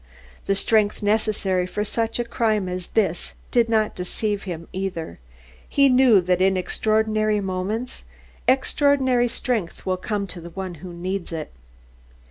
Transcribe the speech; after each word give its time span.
The 0.47 0.55
strength 0.55 1.03
necessary 1.03 1.67
for 1.67 1.83
such 1.83 2.17
a 2.17 2.23
crime 2.23 2.67
as 2.67 2.87
this 2.87 3.33
did 3.51 3.69
not 3.69 3.93
deceive 3.95 4.45
him 4.45 4.67
either. 4.73 5.19
He 5.69 5.89
knew 5.89 6.21
that 6.21 6.41
in 6.41 6.57
extraordinary 6.57 7.39
moments 7.39 8.03
extraordinary 8.47 9.27
strength 9.27 9.85
will 9.85 9.97
come 9.97 10.25
to 10.25 10.41
the 10.41 10.49
one 10.49 10.73
who 10.81 10.91
needs 10.91 11.31
it. 11.31 11.51